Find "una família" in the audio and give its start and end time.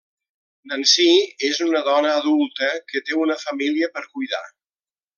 3.27-3.95